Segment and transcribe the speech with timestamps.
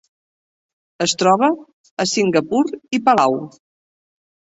[1.05, 1.49] Es troba
[2.03, 2.63] a Singapur
[2.99, 3.37] i Palau.